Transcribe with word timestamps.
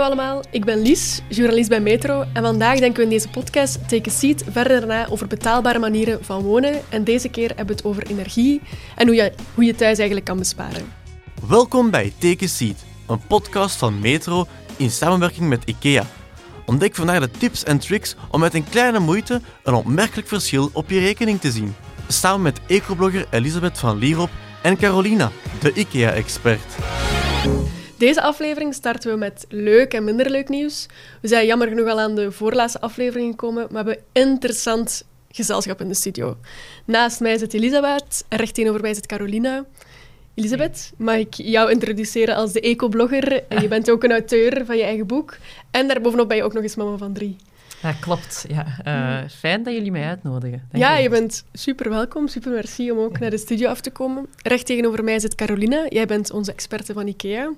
Hallo 0.00 0.14
allemaal, 0.14 0.42
ik 0.50 0.64
ben 0.64 0.82
Lies, 0.82 1.20
journalist 1.28 1.68
bij 1.68 1.80
Metro 1.80 2.24
en 2.32 2.42
vandaag 2.42 2.78
denken 2.78 2.96
we 2.96 3.02
in 3.02 3.08
deze 3.08 3.28
podcast 3.28 3.88
Take 3.88 4.10
a 4.10 4.12
Seat 4.12 4.44
verder 4.50 4.86
na 4.86 5.08
over 5.08 5.26
betaalbare 5.26 5.78
manieren 5.78 6.24
van 6.24 6.42
wonen 6.42 6.80
en 6.88 7.04
deze 7.04 7.28
keer 7.28 7.48
hebben 7.48 7.66
we 7.66 7.72
het 7.72 7.84
over 7.84 8.06
energie 8.06 8.60
en 8.96 9.06
hoe 9.06 9.16
je, 9.16 9.32
hoe 9.54 9.64
je 9.64 9.74
thuis 9.74 9.96
eigenlijk 9.96 10.26
kan 10.26 10.38
besparen. 10.38 10.92
Welkom 11.48 11.90
bij 11.90 12.12
Take 12.18 12.44
a 12.44 12.48
Seat, 12.48 12.84
een 13.06 13.26
podcast 13.26 13.76
van 13.76 13.98
Metro 13.98 14.46
in 14.76 14.90
samenwerking 14.90 15.48
met 15.48 15.62
IKEA. 15.64 16.06
Ontdek 16.66 16.94
vandaag 16.94 17.20
de 17.20 17.30
tips 17.30 17.64
en 17.64 17.78
tricks 17.78 18.16
om 18.30 18.40
met 18.40 18.54
een 18.54 18.68
kleine 18.68 18.98
moeite 18.98 19.40
een 19.62 19.74
opmerkelijk 19.74 20.28
verschil 20.28 20.70
op 20.72 20.90
je 20.90 21.00
rekening 21.00 21.40
te 21.40 21.50
zien. 21.50 21.74
Samen 22.08 22.42
met 22.42 22.60
ecoblogger 22.66 23.26
Elisabeth 23.30 23.78
van 23.78 23.98
Lierop 23.98 24.30
en 24.62 24.76
Carolina, 24.76 25.30
de 25.60 25.72
IKEA-expert. 25.72 26.76
Deze 28.00 28.22
aflevering 28.22 28.74
starten 28.74 29.10
we 29.10 29.16
met 29.16 29.44
leuk 29.48 29.94
en 29.94 30.04
minder 30.04 30.30
leuk 30.30 30.48
nieuws. 30.48 30.86
We 31.20 31.28
zijn 31.28 31.46
jammer 31.46 31.68
genoeg 31.68 31.88
al 31.88 32.00
aan 32.00 32.14
de 32.14 32.32
voorlaatste 32.32 32.80
aflevering 32.80 33.30
gekomen, 33.30 33.66
maar 33.70 33.84
we 33.84 33.90
hebben 33.90 34.04
interessant 34.12 35.04
gezelschap 35.30 35.80
in 35.80 35.88
de 35.88 35.94
studio. 35.94 36.36
Naast 36.84 37.20
mij 37.20 37.38
zit 37.38 37.54
Elisabeth 37.54 38.24
recht 38.28 38.54
tegenover 38.54 38.82
mij 38.82 38.94
zit 38.94 39.06
Carolina. 39.06 39.64
Elisabeth, 40.34 40.92
mag 40.96 41.16
ik 41.16 41.34
jou 41.34 41.70
introduceren 41.70 42.34
als 42.34 42.52
de 42.52 42.60
eco-blogger? 42.60 43.44
En 43.48 43.62
je 43.62 43.68
bent 43.68 43.90
ook 43.90 44.04
een 44.04 44.12
auteur 44.12 44.64
van 44.64 44.76
je 44.76 44.82
eigen 44.82 45.06
boek. 45.06 45.36
En 45.70 45.88
daarbovenop 45.88 46.28
ben 46.28 46.36
je 46.36 46.42
ook 46.42 46.52
nog 46.52 46.62
eens 46.62 46.76
mama 46.76 46.96
van 46.96 47.12
drie. 47.12 47.36
Ja, 47.82 47.92
klopt. 47.92 48.44
Ja. 48.48 48.66
Uh, 48.86 49.28
fijn 49.28 49.62
dat 49.62 49.74
jullie 49.74 49.90
mij 49.90 50.04
uitnodigen. 50.04 50.62
Ja, 50.72 50.96
je 50.96 51.08
bent 51.08 51.44
super 51.52 51.90
welkom. 51.90 52.28
Super 52.28 52.52
merci 52.52 52.90
om 52.90 52.98
ook 52.98 53.18
naar 53.18 53.30
de 53.30 53.38
studio 53.38 53.68
af 53.68 53.80
te 53.80 53.90
komen. 53.90 54.26
Recht 54.42 54.66
tegenover 54.66 55.04
mij 55.04 55.18
zit 55.18 55.34
Carolina. 55.34 55.86
Jij 55.88 56.06
bent 56.06 56.30
onze 56.30 56.52
experte 56.52 56.92
van 56.92 57.06
IKEA. 57.06 57.52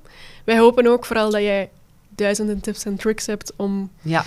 Wij 0.45 0.59
hopen 0.59 0.87
ook 0.87 1.05
vooral 1.05 1.31
dat 1.31 1.41
jij 1.41 1.70
duizenden 2.09 2.61
tips 2.61 2.84
en 2.84 2.97
tricks 2.97 3.27
hebt 3.27 3.53
om... 3.56 3.91
Ja. 4.03 4.25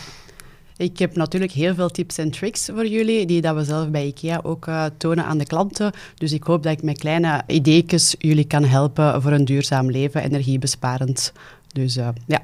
Ik 0.77 0.99
heb 0.99 1.15
natuurlijk 1.15 1.51
heel 1.51 1.75
veel 1.75 1.89
tips 1.89 2.17
en 2.17 2.31
tricks 2.31 2.65
voor 2.65 2.87
jullie, 2.87 3.25
die 3.25 3.41
dat 3.41 3.55
we 3.55 3.63
zelf 3.63 3.89
bij 3.89 4.05
IKEA 4.05 4.39
ook 4.43 4.67
uh, 4.67 4.85
tonen 4.97 5.25
aan 5.25 5.37
de 5.37 5.45
klanten. 5.45 5.91
Dus 6.15 6.31
ik 6.31 6.43
hoop 6.43 6.63
dat 6.63 6.71
ik 6.71 6.83
met 6.83 6.97
kleine 6.97 7.43
ideetjes 7.47 8.15
jullie 8.17 8.47
kan 8.47 8.63
helpen 8.63 9.21
voor 9.21 9.31
een 9.31 9.45
duurzaam 9.45 9.91
leven, 9.91 10.23
energiebesparend. 10.23 11.31
Dus 11.73 11.97
uh, 11.97 12.07
ja. 12.25 12.43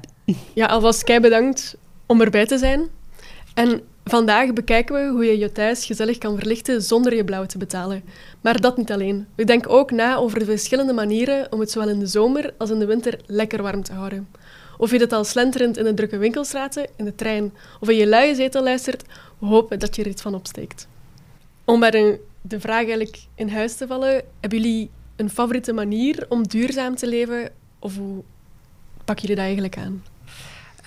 Ja, 0.52 0.66
alvast 0.66 1.04
kei 1.04 1.20
bedankt 1.20 1.76
om 2.06 2.20
erbij 2.20 2.46
te 2.46 2.58
zijn. 2.58 2.88
En 3.54 3.82
vandaag 4.04 4.52
bekijken 4.52 4.94
we 4.94 5.12
hoe 5.12 5.24
je 5.24 5.38
je 5.38 5.52
thuis 5.52 5.84
gezellig 5.84 6.18
kan 6.18 6.36
verlichten 6.36 6.82
zonder 6.82 7.14
je 7.14 7.24
blauw 7.24 7.46
te 7.46 7.58
betalen. 7.58 8.02
Maar 8.40 8.60
dat 8.60 8.76
niet 8.76 8.92
alleen. 8.92 9.26
We 9.34 9.44
denken 9.44 9.70
ook 9.70 9.90
na 9.90 10.16
over 10.16 10.38
de 10.38 10.44
verschillende 10.44 10.92
manieren 10.92 11.52
om 11.52 11.60
het 11.60 11.70
zowel 11.70 11.88
in 11.88 11.98
de 11.98 12.06
zomer 12.06 12.54
als 12.58 12.70
in 12.70 12.78
de 12.78 12.86
winter 12.86 13.20
lekker 13.26 13.62
warm 13.62 13.82
te 13.82 13.92
houden. 13.92 14.28
Of 14.78 14.90
je 14.90 14.98
dit 14.98 15.12
al 15.12 15.24
slenterend 15.24 15.76
in 15.76 15.84
de 15.84 15.94
drukke 15.94 16.16
winkelstraten, 16.16 16.86
in 16.96 17.04
de 17.04 17.14
trein 17.14 17.52
of 17.80 17.88
in 17.88 17.96
je 17.96 18.06
luie 18.06 18.34
zetel 18.34 18.62
luistert, 18.62 19.04
we 19.38 19.46
hopen 19.46 19.78
dat 19.78 19.96
je 19.96 20.02
er 20.02 20.08
iets 20.08 20.22
van 20.22 20.34
opsteekt. 20.34 20.88
Om 21.64 21.80
bij 21.80 21.90
de, 22.42 22.60
vraag 22.60 22.84
eigenlijk 22.84 23.18
in 23.34 23.48
huis 23.48 23.74
te 23.74 23.86
vallen, 23.86 24.22
hebben 24.40 24.60
jullie 24.60 24.90
een 25.16 25.30
favoriete 25.30 25.72
manier 25.72 26.26
om 26.28 26.48
duurzaam 26.48 26.94
te 26.94 27.06
leven? 27.06 27.50
Of 27.78 27.96
hoe 27.96 28.22
pakken 29.04 29.26
jullie 29.26 29.36
dat 29.36 29.44
eigenlijk 29.44 29.76
aan? 29.76 30.02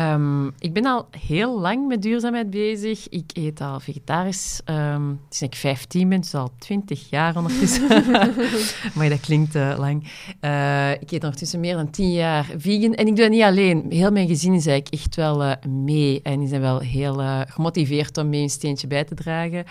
Um, 0.01 0.53
ik 0.59 0.73
ben 0.73 0.85
al 0.85 1.07
heel 1.19 1.59
lang 1.59 1.87
met 1.87 2.01
duurzaamheid 2.01 2.49
bezig. 2.49 3.09
Ik 3.09 3.31
eet 3.33 3.61
al 3.61 3.79
vegetarisch 3.79 4.61
um, 4.65 5.19
sinds 5.29 5.55
ik 5.55 5.59
15 5.59 6.09
ben, 6.09 6.21
dus 6.21 6.33
al 6.33 6.51
20 6.57 7.09
jaar 7.09 7.35
ondertussen. 7.37 7.87
maar 8.95 9.09
dat 9.09 9.19
klinkt 9.19 9.55
uh, 9.55 9.75
lang. 9.77 10.03
Uh, 10.41 10.91
ik 10.91 11.11
eet 11.11 11.23
ondertussen 11.23 11.59
meer 11.59 11.75
dan 11.75 11.89
10 11.89 12.11
jaar 12.11 12.51
vegan. 12.57 12.93
En 12.93 13.07
ik 13.07 13.15
doe 13.15 13.25
dat 13.25 13.29
niet 13.29 13.41
alleen. 13.41 13.85
Heel 13.89 14.11
mijn 14.11 14.27
gezin 14.27 14.53
is 14.53 14.65
eigenlijk 14.65 15.03
echt 15.03 15.15
wel 15.15 15.43
uh, 15.43 15.51
mee. 15.67 16.19
En 16.23 16.39
die 16.39 16.47
zijn 16.47 16.61
wel 16.61 16.79
heel 16.79 17.21
gemotiveerd 17.47 18.17
om 18.17 18.29
mee 18.29 18.41
een 18.41 18.49
steentje 18.49 18.87
bij 18.87 19.03
te 19.03 19.15
dragen. 19.15 19.65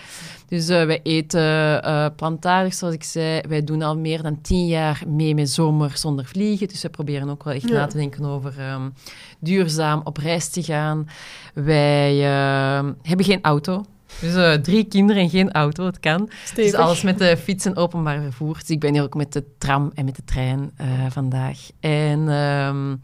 Dus 0.47 0.67
wij 0.67 0.99
eten 1.03 2.13
plantaardig, 2.15 2.73
zoals 2.73 2.93
ik 2.93 3.03
zei. 3.03 3.41
Wij 3.47 3.63
doen 3.63 3.81
al 3.81 3.97
meer 3.97 4.21
dan 4.21 4.41
10 4.41 4.67
jaar 4.67 5.03
mee 5.07 5.35
met 5.35 5.49
zomer 5.49 5.97
zonder 5.97 6.25
vliegen. 6.25 6.67
Dus 6.67 6.81
we 6.81 6.89
proberen 6.89 7.29
ook 7.29 7.43
wel 7.43 7.53
echt 7.53 7.69
ja. 7.69 7.73
na 7.73 7.87
te 7.87 7.97
denken 7.97 8.25
over 8.25 8.71
um, 8.71 8.93
duurzaam 9.39 10.01
op 10.03 10.14
reis 10.17 10.49
te 10.49 10.63
gaan. 10.63 11.07
Wij 11.53 12.15
uh, 12.17 12.89
hebben 13.01 13.25
geen 13.25 13.41
auto. 13.41 13.85
Dus 14.19 14.35
uh, 14.35 14.53
drie 14.53 14.83
kinderen 14.83 15.21
en 15.21 15.29
geen 15.29 15.51
auto, 15.51 15.85
het 15.85 15.99
kan. 15.99 16.29
Stevig. 16.43 16.71
Dus 16.71 16.79
alles 16.79 17.01
met 17.01 17.17
de 17.17 17.37
fiets 17.37 17.65
en 17.65 17.75
openbaar 17.75 18.21
vervoer. 18.21 18.53
Dus 18.53 18.69
ik 18.69 18.79
ben 18.79 18.93
hier 18.93 19.03
ook 19.03 19.13
met 19.13 19.33
de 19.33 19.43
tram 19.57 19.91
en 19.95 20.05
met 20.05 20.15
de 20.15 20.23
trein 20.23 20.71
uh, 20.81 20.87
vandaag. 21.09 21.59
En 21.79 22.19
um, 22.19 23.01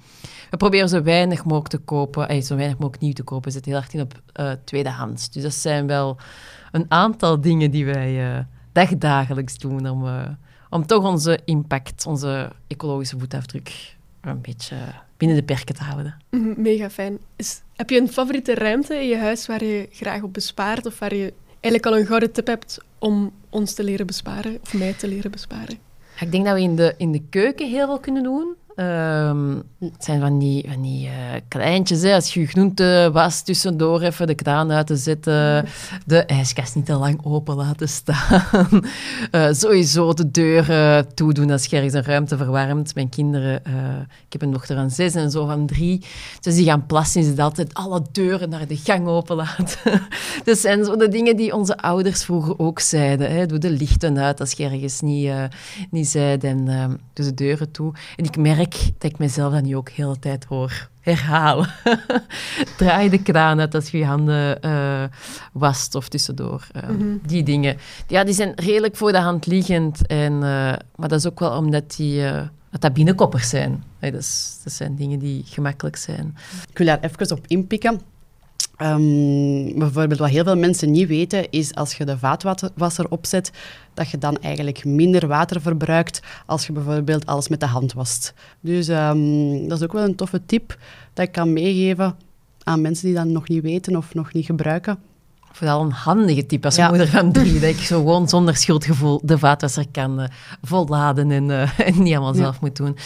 we 0.49 0.57
proberen 0.57 0.89
zo 0.89 1.03
weinig 1.03 1.43
mogelijk 1.43 1.67
te 1.67 1.77
kopen, 1.77 2.29
eh, 2.29 2.41
zo 2.41 2.55
weinig 2.55 2.77
mogelijk 2.77 3.03
nieuw 3.03 3.13
te 3.13 3.23
kopen. 3.23 3.45
We 3.45 3.51
zitten 3.51 3.71
heel 3.71 3.81
erg 3.81 3.93
in 3.93 4.01
op 4.01 4.21
uh, 4.39 4.51
tweedehands. 4.63 5.29
Dus 5.29 5.43
dat 5.43 5.53
zijn 5.53 5.87
wel 5.87 6.17
een 6.71 6.85
aantal 6.87 7.41
dingen 7.41 7.71
die 7.71 7.85
wij 7.85 8.45
dagdagelijks 8.71 9.57
doen 9.57 9.89
om, 9.89 10.05
om 10.69 10.85
toch 10.85 11.03
onze 11.03 11.39
impact, 11.45 12.05
onze 12.05 12.51
ecologische 12.67 13.19
voetafdruk 13.19 13.95
een 14.21 14.41
beetje 14.41 14.75
binnen 15.17 15.37
de 15.37 15.43
perken 15.43 15.75
te 15.75 15.83
houden. 15.83 16.15
Mhm, 16.29 16.61
mega 16.61 16.89
fijn. 16.89 17.17
Is, 17.35 17.61
heb 17.75 17.89
je 17.89 17.99
een 17.99 18.11
favoriete 18.11 18.53
ruimte 18.53 18.95
in 18.95 19.07
je 19.07 19.17
huis 19.17 19.47
waar 19.47 19.63
je 19.63 19.87
graag 19.91 20.21
op 20.21 20.33
bespaart 20.33 20.85
of 20.85 20.99
waar 20.99 21.15
je 21.15 21.33
eigenlijk 21.59 21.85
al 21.85 21.97
een 21.97 22.05
gouden 22.05 22.31
tip 22.31 22.47
hebt 22.47 22.77
om 22.99 23.31
ons 23.49 23.73
te 23.73 23.83
leren 23.83 24.07
besparen 24.07 24.59
of 24.61 24.73
mij 24.73 24.93
te 24.93 25.07
leren 25.07 25.31
besparen? 25.31 25.77
Ik 26.19 26.31
denk 26.31 26.45
dat 26.45 26.53
we 26.53 26.61
in 26.61 26.75
de, 26.75 26.93
in 26.97 27.11
de 27.11 27.21
keuken 27.29 27.69
heel 27.69 27.85
veel 27.85 27.99
kunnen 27.99 28.23
doen. 28.23 28.55
Um, 28.75 29.63
het 29.79 30.03
zijn 30.03 30.19
van 30.19 30.39
die, 30.39 30.65
van 30.69 30.81
die 30.81 31.05
uh, 31.05 31.11
kleintjes, 31.47 32.01
hè. 32.01 32.13
als 32.13 32.33
je 32.33 32.45
groente 32.45 33.09
was 33.13 33.43
tussendoor 33.43 34.01
even 34.01 34.27
de 34.27 34.35
kraan 34.35 34.71
uit 34.71 34.87
te 34.87 34.95
zetten, 34.95 35.65
de 36.05 36.25
ijskast 36.25 36.75
niet 36.75 36.85
te 36.85 36.95
lang 36.95 37.19
open 37.25 37.55
laten 37.55 37.89
staan, 37.89 38.67
uh, 39.31 39.47
sowieso 39.61 40.13
de 40.13 40.31
deuren 40.31 41.13
toedoen 41.13 41.51
als 41.51 41.65
je 41.65 41.75
ergens 41.75 41.93
een 41.93 42.03
ruimte 42.03 42.37
verwarmt. 42.37 42.95
Mijn 42.95 43.09
kinderen, 43.09 43.61
uh, 43.67 43.73
ik 44.25 44.31
heb 44.31 44.41
een 44.41 44.51
dochter 44.51 44.75
van 44.75 44.89
zes 44.89 45.15
en 45.15 45.31
zo 45.31 45.45
van 45.45 45.65
drie, 45.65 46.05
dus 46.39 46.55
die 46.55 46.65
gaan 46.65 46.85
plassen, 46.85 47.21
is 47.21 47.37
altijd 47.37 47.73
alle 47.73 48.01
deuren 48.11 48.49
naar 48.49 48.67
de 48.67 48.77
gang 48.77 49.07
open 49.07 49.35
laten. 49.35 50.01
dat 50.45 50.57
zijn 50.57 50.85
zo 50.85 50.95
de 50.95 51.09
dingen 51.09 51.35
die 51.35 51.55
onze 51.55 51.77
ouders 51.77 52.23
vroeger 52.23 52.59
ook 52.59 52.79
zeiden. 52.79 53.31
Hè. 53.31 53.45
Doe 53.45 53.57
de 53.57 53.69
lichten 53.69 54.17
uit 54.17 54.39
als 54.39 54.51
je 54.51 54.63
ergens 54.63 55.01
niet, 55.01 55.31
niet 55.91 56.07
zei 56.07 56.37
en 56.37 56.65
doe 57.13 57.25
de 57.25 57.33
deuren 57.33 57.71
toe. 57.71 57.93
En 58.15 58.25
ik 58.25 58.37
merk 58.37 58.60
dat 58.69 59.11
ik 59.11 59.17
mezelf 59.17 59.53
dan 59.53 59.63
nu 59.63 59.75
ook 59.75 59.89
heel 59.89 60.13
de 60.13 60.19
tijd 60.19 60.45
hoor 60.45 60.89
herhalen. 60.99 61.69
Draai 62.77 63.09
de 63.09 63.21
kraan 63.21 63.59
uit 63.59 63.75
als 63.75 63.89
je 63.89 63.97
je 63.97 64.05
handen 64.05 64.57
uh, 64.65 65.03
wast 65.53 65.95
of 65.95 66.09
tussendoor. 66.09 66.67
Uh, 66.75 66.89
mm 66.89 66.99
-hmm. 66.99 67.19
Die 67.25 67.43
dingen. 67.43 67.77
Ja, 68.07 68.23
die 68.23 68.33
zijn 68.33 68.51
redelijk 68.55 68.95
voor 68.95 69.11
de 69.11 69.19
hand 69.19 69.45
liggend. 69.45 70.07
En, 70.07 70.33
uh, 70.33 70.39
maar 70.95 71.07
dat 71.07 71.19
is 71.19 71.27
ook 71.27 71.39
wel 71.39 71.57
omdat 71.57 71.95
die... 71.95 72.21
dat 72.71 72.81
dat 72.81 72.93
binnenkoppers 72.93 73.49
zijn. 73.49 73.83
Hey, 73.99 74.11
dat, 74.11 74.21
is, 74.21 74.59
dat 74.63 74.73
zijn 74.73 74.95
dingen 74.95 75.19
die 75.19 75.43
gemakkelijk 75.45 75.95
zijn. 75.95 76.37
Ik 76.69 76.77
wil 76.77 76.87
daar 76.87 76.99
even 76.99 77.37
op 77.37 77.47
inpikken. 77.47 78.01
Um, 78.83 79.79
bijvoorbeeld 79.79 80.19
wat 80.19 80.29
heel 80.29 80.43
veel 80.43 80.57
mensen 80.57 80.91
niet 80.91 81.07
weten, 81.07 81.49
is 81.49 81.75
als 81.75 81.93
je 81.93 82.05
de 82.05 82.17
vaatwasser 82.17 83.09
opzet, 83.09 83.51
dat 83.93 84.09
je 84.09 84.17
dan 84.17 84.37
eigenlijk 84.37 84.85
minder 84.85 85.27
water 85.27 85.61
verbruikt 85.61 86.21
als 86.45 86.67
je 86.67 86.73
bijvoorbeeld 86.73 87.25
alles 87.25 87.47
met 87.47 87.59
de 87.59 87.65
hand 87.65 87.93
wast. 87.93 88.33
Dus 88.59 88.87
um, 88.87 89.67
dat 89.67 89.77
is 89.77 89.83
ook 89.83 89.93
wel 89.93 90.03
een 90.03 90.15
toffe 90.15 90.45
tip 90.45 90.77
dat 91.13 91.25
ik 91.25 91.31
kan 91.31 91.53
meegeven 91.53 92.15
aan 92.63 92.81
mensen 92.81 93.05
die 93.05 93.15
dat 93.15 93.25
nog 93.25 93.47
niet 93.47 93.63
weten 93.63 93.95
of 93.95 94.13
nog 94.13 94.33
niet 94.33 94.45
gebruiken. 94.45 94.99
Vooral 95.51 95.81
een 95.81 95.91
handige 95.91 96.45
tip 96.45 96.65
als 96.65 96.75
ja. 96.75 96.89
moeder 96.89 97.07
van 97.07 97.31
drie, 97.31 97.53
dat 97.59 97.69
ik 97.69 97.77
zo 97.77 97.97
gewoon 97.97 98.29
zonder 98.29 98.55
schuldgevoel 98.55 99.21
de 99.23 99.37
vaatwasser 99.37 99.85
kan 99.91 100.21
uh, 100.21 100.27
volladen 100.61 101.31
en, 101.31 101.49
uh, 101.49 101.79
en 101.87 102.03
niet 102.03 102.13
allemaal 102.13 102.33
zelf 102.33 102.53
ja. 102.53 102.59
moet 102.61 102.75
doen. 102.75 102.97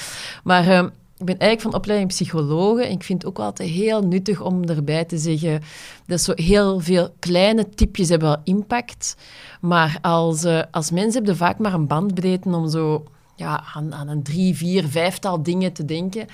Maar... 0.44 0.68
Uh, 0.68 0.86
ik 1.26 1.38
ben 1.38 1.48
eigenlijk 1.48 1.72
van 1.72 1.82
opleiding 1.82 2.10
psycholoog 2.10 2.80
en 2.80 2.92
ik 2.92 3.04
vind 3.04 3.22
het 3.22 3.32
ook 3.32 3.40
altijd 3.40 3.70
heel 3.70 4.02
nuttig 4.02 4.42
om 4.42 4.64
erbij 4.64 5.06
te 5.06 5.18
zeggen 5.18 5.62
dat 6.06 6.22
zo 6.22 6.32
heel 6.36 6.80
veel 6.80 7.10
kleine 7.20 7.70
tipjes 7.70 8.10
hebben 8.10 8.28
wel 8.28 8.42
impact. 8.44 9.16
Maar 9.62 9.98
als, 10.02 10.46
uh, 10.46 10.62
als 10.72 10.92
mensen 10.92 11.14
hebben 11.14 11.36
vaak 11.36 11.58
maar 11.58 11.74
een 11.74 11.88
bandbreedte 11.88 12.50
om 12.50 12.70
zo 12.70 13.04
ja, 13.36 13.64
aan, 13.74 13.94
aan 13.94 14.08
een 14.08 14.24
drie, 14.24 14.56
vier, 14.56 14.88
vijftal 14.88 15.44
dingen 15.44 15.74
te 15.74 15.86
denken. 15.86 16.26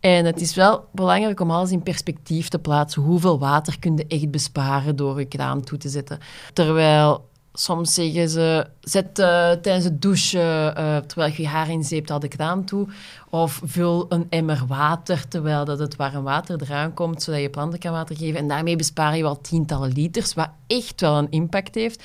En 0.00 0.24
het 0.24 0.40
is 0.40 0.54
wel 0.54 0.84
belangrijk 0.92 1.40
om 1.40 1.50
alles 1.50 1.70
in 1.70 1.82
perspectief 1.82 2.48
te 2.48 2.58
plaatsen. 2.58 3.02
Hoeveel 3.02 3.38
water 3.38 3.78
kun 3.78 3.96
je 3.96 4.06
echt 4.06 4.30
besparen 4.30 4.96
door 4.96 5.18
je 5.18 5.24
kraan 5.24 5.62
toe 5.62 5.78
te 5.78 5.88
zetten? 5.88 6.18
Terwijl 6.52 7.26
Soms 7.60 7.94
zeggen 7.94 8.28
ze, 8.28 8.66
zet 8.80 9.18
uh, 9.18 9.50
tijdens 9.50 9.84
het 9.84 10.02
douchen, 10.02 10.40
uh, 10.40 10.96
terwijl 10.96 11.32
je 11.32 11.42
je 11.42 11.48
haar 11.48 11.70
inzeept, 11.70 12.10
al 12.10 12.18
de 12.18 12.28
kraan 12.28 12.64
toe. 12.64 12.86
Of 13.30 13.60
vul 13.64 14.06
een 14.08 14.26
emmer 14.30 14.64
water, 14.66 15.28
terwijl 15.28 15.64
dat 15.64 15.78
het 15.78 15.96
warm 15.96 16.22
water 16.22 16.62
eraan 16.62 16.94
komt, 16.94 17.22
zodat 17.22 17.40
je 17.40 17.50
planten 17.50 17.78
kan 17.78 17.92
water 17.92 18.16
geven. 18.16 18.40
En 18.40 18.48
daarmee 18.48 18.76
bespaar 18.76 19.16
je 19.16 19.22
wel 19.22 19.40
tientallen 19.40 19.92
liters, 19.92 20.34
wat 20.34 20.50
echt 20.66 21.00
wel 21.00 21.18
een 21.18 21.30
impact 21.30 21.74
heeft. 21.74 22.02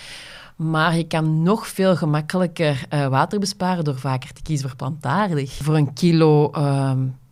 Maar 0.56 0.98
je 0.98 1.08
kan 1.08 1.44
nog 1.44 1.68
veel 1.68 1.96
gemakkelijker 1.96 2.86
uh, 2.94 3.08
water 3.08 3.40
besparen 3.40 3.84
door 3.84 4.00
vaker 4.00 4.34
te 4.34 4.42
kiezen 4.42 4.68
voor 4.68 4.78
plantaardig. 4.78 5.52
Voor 5.52 5.76
een 5.76 5.94
kilo 5.94 6.52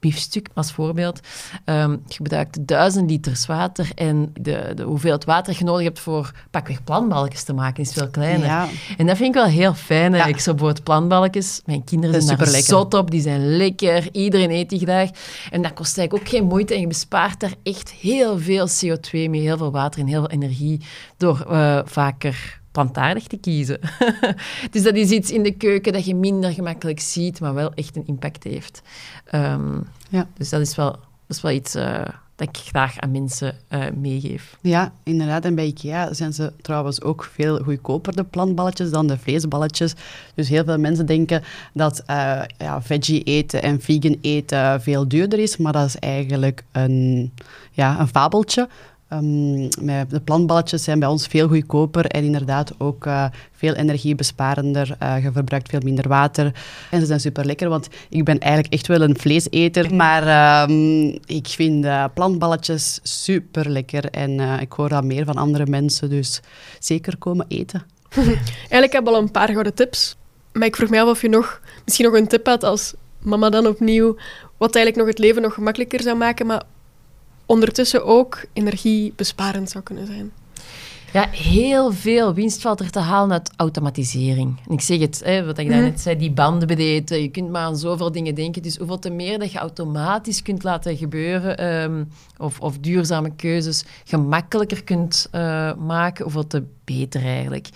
biefstuk 0.01 0.47
als 0.53 0.71
voorbeeld. 0.71 1.19
Ehm, 1.65 1.91
je 1.91 2.13
gebruikt 2.13 2.67
duizend 2.67 3.09
liters 3.09 3.45
water 3.45 3.89
en 3.95 4.33
de, 4.41 4.71
de 4.75 4.83
hoeveelheid 4.83 5.25
water 5.25 5.55
je 5.57 5.63
nodig 5.63 5.83
hebt 5.83 5.99
voor 5.99 6.31
pakweg 6.51 6.83
planbalkjes 6.83 7.43
te 7.43 7.53
maken 7.53 7.83
is 7.83 7.93
veel 7.93 8.09
kleiner. 8.09 8.45
Ja. 8.45 8.67
En 8.97 9.07
dat 9.07 9.17
vind 9.17 9.35
ik 9.35 9.41
wel 9.41 9.51
heel 9.51 9.73
fijn. 9.73 10.11
eigenlijk. 10.11 10.41
Zo 10.41 10.51
bijvoorbeeld 10.51 10.83
planbalkjes. 10.83 11.61
Mijn 11.65 11.83
kinderen 11.83 12.21
zijn 12.21 12.37
daar 12.37 12.47
zot 12.47 12.93
op. 12.93 13.11
Die 13.11 13.21
zijn 13.21 13.57
lekker. 13.57 14.09
Iedereen 14.11 14.51
eet 14.51 14.69
die 14.69 14.79
graag. 14.79 15.09
En 15.51 15.61
dat 15.61 15.73
kost 15.73 15.97
eigenlijk 15.97 16.27
ook 16.27 16.33
geen 16.35 16.47
moeite. 16.47 16.73
En 16.73 16.79
je 16.79 16.87
bespaart 16.87 17.39
daar 17.39 17.53
echt 17.63 17.89
heel 17.91 18.39
veel 18.39 18.67
CO2 18.67 19.11
mee, 19.11 19.41
heel 19.41 19.57
veel 19.57 19.71
water 19.71 19.99
en 19.99 20.07
heel 20.07 20.19
veel 20.19 20.29
energie 20.29 20.81
door 21.17 21.45
eh, 21.49 21.79
vaker 21.85 22.60
plantaardig 22.71 23.27
te 23.27 23.37
kiezen. 23.37 23.79
dus 24.71 24.83
dat 24.83 24.95
is 24.95 25.09
iets 25.09 25.31
in 25.31 25.43
de 25.43 25.51
keuken 25.51 25.93
dat 25.93 26.05
je 26.05 26.15
minder 26.15 26.53
gemakkelijk 26.53 26.99
ziet, 26.99 27.39
maar 27.39 27.53
wel 27.53 27.73
echt 27.73 27.95
een 27.95 28.07
impact 28.07 28.43
heeft. 28.43 28.81
Ehm, 29.25 29.79
Ja. 30.09 30.27
Dus 30.37 30.49
dat 30.49 30.61
is 30.61 30.75
wel, 30.75 30.91
dat 30.91 31.37
is 31.37 31.41
wel 31.41 31.51
iets 31.51 31.75
eh, 31.75 32.05
dat 32.35 32.47
ik 32.47 32.57
graag 32.57 32.99
aan 32.99 33.11
mensen 33.11 33.55
eh, 33.67 33.85
meegeef. 33.95 34.57
Ja, 34.61 34.93
inderdaad. 35.03 35.45
En 35.45 35.55
bij 35.55 35.65
IKEA 35.65 36.13
zijn 36.13 36.33
ze 36.33 36.53
trouwens 36.61 37.01
ook 37.01 37.29
veel 37.33 37.57
goedkoper, 37.57 38.15
de 38.15 38.23
plantballetjes, 38.23 38.91
dan 38.91 39.07
de 39.07 39.17
vleesballetjes. 39.17 39.93
Dus 40.35 40.49
heel 40.49 40.63
veel 40.63 40.77
mensen 40.77 41.05
denken 41.05 41.43
dat 41.73 42.03
eh, 42.05 42.41
ja, 42.57 42.81
veggie 42.81 43.23
eten 43.23 43.61
en 43.61 43.81
vegan 43.81 44.17
eten 44.21 44.81
veel 44.81 45.07
duurder 45.07 45.39
is, 45.39 45.57
maar 45.57 45.73
dat 45.73 45.87
is 45.87 45.97
eigenlijk 45.97 46.63
een, 46.71 47.31
ja, 47.71 47.99
een 47.99 48.07
fabeltje. 48.07 48.67
Met 49.79 50.09
de 50.09 50.21
plantballetjes 50.23 50.83
zijn 50.83 50.99
bij 50.99 51.07
ons 51.07 51.27
veel 51.27 51.47
goedkoper 51.47 52.05
en 52.05 52.23
inderdaad 52.23 52.73
ook 52.77 53.05
eh, 53.05 53.25
veel 53.51 53.73
energiebesparender. 53.73 54.95
Eh, 54.99 55.23
je 55.23 55.31
verbruikt 55.31 55.69
veel 55.69 55.79
minder 55.83 56.07
water. 56.07 56.51
En 56.91 56.99
ze 56.99 57.05
zijn 57.05 57.19
super 57.19 57.45
lekker, 57.45 57.69
want 57.69 57.87
ik 58.09 58.23
ben 58.23 58.39
eigenlijk 58.39 58.73
echt 58.73 58.87
wel 58.87 59.01
een 59.01 59.17
vleeseter. 59.17 59.95
Maar 59.95 60.27
ehm, 60.27 61.07
ik 61.25 61.47
vind 61.47 61.85
eh, 61.85 62.05
plantballetjes 62.13 62.99
super 63.03 63.69
lekker 63.69 64.05
en 64.05 64.39
ik 64.59 64.71
hoor 64.71 64.89
dat 64.89 65.03
meer 65.03 65.25
van 65.25 65.35
andere 65.35 65.65
mensen. 65.65 66.09
Dus 66.09 66.41
zeker 66.79 67.17
komen 67.17 67.45
eten. 67.47 67.83
Eigenlijk 68.59 68.93
heb 68.93 69.01
ik 69.01 69.07
al 69.07 69.17
een 69.17 69.31
paar 69.31 69.49
gouden 69.49 69.73
tips. 69.73 70.15
Maar 70.51 70.67
ik 70.67 70.75
vroeg 70.75 70.89
me 70.89 71.01
af 71.01 71.07
of 71.07 71.21
je 71.21 71.29
nog, 71.29 71.61
misschien 71.85 72.05
nog 72.05 72.15
een 72.15 72.27
tip 72.27 72.45
had 72.45 72.63
als 72.63 72.93
mama 73.19 73.49
dan 73.49 73.67
opnieuw, 73.67 74.15
wat 74.57 74.75
eigenlijk 74.75 75.05
nog 75.05 75.15
het 75.15 75.25
leven 75.25 75.41
nog 75.41 75.53
gemakkelijker 75.53 76.01
zou 76.01 76.17
maken, 76.17 76.45
maar 76.45 76.63
ondertussen 77.45 78.05
ook 78.05 78.45
energiebesparend 78.53 79.69
zou 79.69 79.83
kunnen 79.83 80.05
zijn. 80.05 80.31
Ja, 81.13 81.27
heel 81.29 81.91
veel 81.91 82.33
winst 82.33 82.61
valt 82.61 82.79
er 82.79 82.89
te 82.89 82.99
halen 82.99 83.31
uit 83.31 83.51
automatisering. 83.55 84.59
En 84.67 84.73
ik 84.73 84.81
zeg 84.81 84.99
het, 84.99 85.21
hè, 85.25 85.45
wat 85.45 85.57
ik 85.57 85.65
Mhm. 85.67 85.73
daarnet 85.75 85.99
zei, 86.01 86.17
die 86.17 86.31
banden 86.31 86.67
bedeten. 86.67 87.21
Je 87.21 87.27
kunt 87.29 87.49
maar 87.49 87.61
aan 87.61 87.77
zoveel 87.77 88.11
dingen 88.11 88.35
denken. 88.35 88.61
Dus 88.61 88.77
hoeveel 88.77 88.99
te 88.99 89.09
meer 89.09 89.39
dat 89.39 89.51
je 89.51 89.57
automatisch 89.57 90.41
kunt 90.41 90.63
laten 90.63 90.97
gebeuren, 90.97 91.57
ehm, 91.57 92.03
of, 92.37 92.59
of 92.59 92.77
duurzame 92.77 93.35
keuzes 93.35 93.83
gemakkelijker 94.03 94.83
kunt 94.83 95.27
eh, 95.31 95.73
maken, 95.75 96.23
hoeveel 96.23 96.47
te 96.47 96.63
beter 96.83 97.23
eigenlijk. 97.25 97.69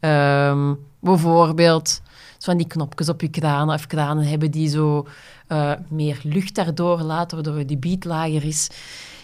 Ehm, 0.00 0.74
bijvoorbeeld 1.00 2.00
van 2.38 2.56
die 2.56 2.66
knopjes 2.66 3.08
op 3.08 3.20
je 3.20 3.28
kranen, 3.28 3.74
of 3.74 3.86
kranen 3.86 4.24
hebben 4.24 4.50
die 4.50 4.68
zo 4.68 5.06
eh, 5.46 5.72
meer 5.88 6.20
lucht 6.22 6.54
daardoor 6.54 7.00
laten, 7.00 7.42
waardoor 7.42 7.66
die 7.66 7.76
biet 7.76 8.04
lager 8.04 8.44
is. 8.44 8.68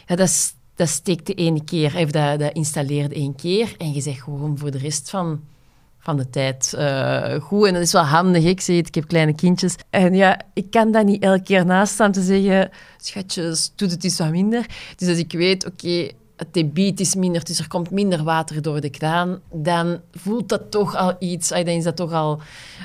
Ja, 0.09 0.17
dat 0.17 0.55
dat 0.79 0.89
steekt 0.89 1.27
de 1.27 1.35
ene 1.35 1.65
keer, 1.65 1.97
of 1.97 2.11
dat, 2.11 2.39
dat 2.39 2.53
installeert 2.53 3.13
één 3.13 3.35
keer 3.35 3.75
en 3.79 3.93
je 3.93 4.01
zegt 4.01 4.23
gewoon 4.23 4.59
voor 4.59 4.71
de 4.71 4.79
rest 4.79 5.11
van, 5.11 5.41
van 5.99 6.17
de 6.17 6.31
tijd 6.31 6.75
eh, 6.75 7.35
goed. 7.35 7.67
En 7.67 7.73
dat 7.73 7.83
is 7.83 7.93
wel 7.93 8.03
handig, 8.03 8.45
ik 8.45 8.61
zeg 8.61 8.77
het, 8.77 8.89
ik 8.89 8.95
heb 8.95 9.09
kleine 9.09 9.35
kindjes. 9.35 9.75
En 9.91 10.15
ja, 10.15 10.41
ik 10.55 10.71
kan 10.71 10.93
dat 10.93 11.05
niet 11.05 11.23
elke 11.23 11.43
keer 11.43 11.67
naast 11.67 11.93
staan 11.93 12.13
te 12.13 12.23
zeggen, 12.23 12.71
schatjes, 12.97 13.73
doe 13.77 13.89
het 13.89 14.05
eens 14.05 14.19
wat 14.19 14.31
minder. 14.31 14.67
Dus 14.97 15.09
als 15.09 15.19
ik 15.19 15.33
weet, 15.33 15.67
oké, 15.67 16.11
het 16.37 16.55
debiet 16.55 17.01
is 17.01 17.15
minder, 17.15 17.45
dus 17.45 17.59
er 17.59 17.69
komt 17.69 17.91
minder 17.91 18.25
water 18.25 18.63
door 18.63 18.81
de 18.81 18.91
kraan, 18.91 19.41
dan 19.53 20.01
voelt 20.13 20.49
dat 20.49 20.71
toch 20.71 20.95
al 20.95 21.17
iets, 21.19 21.49
dan 21.49 21.67
is 21.67 21.85
dat 21.85 21.97
toch 21.97 22.13
al... 22.13 22.41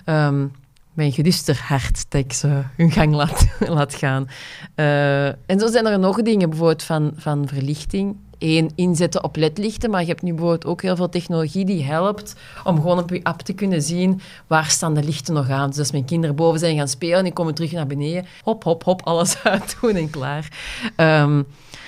ehm, 0.05 0.45
mijn 0.93 1.11
geduster 1.11 1.61
hart 1.67 2.05
dat 2.09 2.21
ik 2.21 2.33
ze 2.33 2.61
hun 2.77 2.91
gang 2.91 3.13
laat, 3.13 3.45
laat 3.67 3.95
gaan. 3.95 4.27
Eh, 4.75 5.25
en 5.27 5.59
zo 5.59 5.67
zijn 5.67 5.85
er 5.85 5.99
nog 5.99 6.21
dingen, 6.21 6.49
bijvoorbeeld 6.49 6.83
van, 6.83 7.11
van 7.17 7.47
verlichting. 7.47 8.15
Eén, 8.39 8.71
inzetten 8.75 9.23
op 9.23 9.35
ledlichten, 9.35 9.89
maar 9.89 10.01
je 10.01 10.07
hebt 10.07 10.21
nu 10.21 10.29
bijvoorbeeld 10.31 10.65
ook 10.65 10.81
heel 10.81 10.95
veel 10.95 11.09
technologie 11.09 11.65
die 11.65 11.83
helpt 11.83 12.35
om 12.63 12.75
gewoon 12.75 12.99
op 12.99 13.09
je 13.09 13.23
app 13.23 13.41
te 13.41 13.53
kunnen 13.53 13.81
zien 13.81 14.21
waar 14.47 14.65
staan 14.69 14.93
de 14.93 15.03
lichten 15.03 15.33
nog 15.33 15.49
aan. 15.49 15.69
Dus 15.69 15.79
als 15.79 15.91
mijn 15.91 16.05
kinderen 16.05 16.35
boven 16.35 16.59
zijn 16.59 16.77
gaan 16.77 16.87
spelen 16.87 17.17
en 17.17 17.23
die 17.23 17.33
komen 17.33 17.53
terug 17.53 17.71
naar 17.71 17.87
beneden, 17.87 18.25
hop, 18.43 18.63
hop, 18.63 18.83
hop, 18.83 19.01
alles 19.03 19.37
uitdoen 19.43 19.95
en 19.95 20.09
klaar. 20.09 20.47
Ehm, 20.95 21.43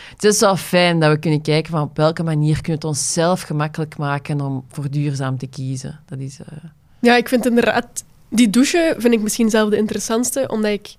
het 0.10 0.24
is 0.24 0.40
wel 0.40 0.56
fijn 0.56 1.00
dat 1.00 1.12
we 1.12 1.18
kunnen 1.20 1.42
kijken 1.42 1.72
van 1.72 1.82
op 1.82 1.98
welke 1.98 2.24
manier 2.24 2.54
kunnen 2.62 2.82
we 2.82 2.88
het 2.88 2.98
onszelf 2.98 3.42
gemakkelijk 3.42 3.98
maken 3.98 4.42
om 4.42 4.64
voor 4.72 4.90
duurzaam 4.90 5.38
te 5.38 5.48
kiezen. 5.48 6.00
Dat 6.06 6.20
is... 6.20 6.40
eh, 6.40 6.46
Ja, 7.00 7.16
ik 7.16 7.28
vind 7.30 7.46
inderdaad, 7.46 8.04
die 8.36 8.50
douche 8.50 8.96
vind 8.98 9.14
ik 9.14 9.22
misschien 9.22 9.50
zelf 9.50 9.70
de 9.70 9.78
interessantste, 9.78 10.48
omdat 10.48 10.72
ik 10.72 10.96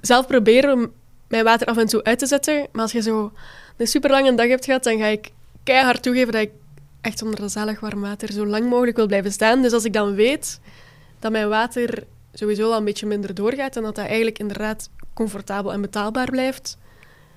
zelf 0.00 0.26
probeer 0.26 0.72
om 0.72 0.92
mijn 1.28 1.44
water 1.44 1.66
af 1.66 1.76
en 1.76 1.86
toe 1.86 2.04
uit 2.04 2.18
te 2.18 2.26
zetten. 2.26 2.66
Maar 2.72 2.82
als 2.82 2.92
je 2.92 3.02
zo 3.02 3.32
een 3.76 3.86
super 3.86 4.10
lange 4.10 4.34
dag 4.34 4.48
hebt 4.48 4.64
gehad, 4.64 4.84
dan 4.84 4.98
ga 4.98 5.06
ik 5.06 5.30
keihard 5.62 6.02
toegeven 6.02 6.32
dat 6.32 6.42
ik 6.42 6.50
echt 7.00 7.22
onder 7.22 7.40
dat 7.40 7.78
warm 7.80 8.00
water 8.00 8.32
zo 8.32 8.46
lang 8.46 8.68
mogelijk 8.68 8.96
wil 8.96 9.06
blijven 9.06 9.32
staan. 9.32 9.62
Dus 9.62 9.72
als 9.72 9.84
ik 9.84 9.92
dan 9.92 10.14
weet 10.14 10.60
dat 11.18 11.32
mijn 11.32 11.48
water 11.48 12.04
sowieso 12.32 12.70
al 12.70 12.78
een 12.78 12.84
beetje 12.84 13.06
minder 13.06 13.34
doorgaat 13.34 13.76
en 13.76 13.82
dat 13.82 13.94
dat 13.94 14.06
eigenlijk 14.06 14.38
inderdaad 14.38 14.90
comfortabel 15.14 15.72
en 15.72 15.80
betaalbaar 15.80 16.30
blijft, 16.30 16.78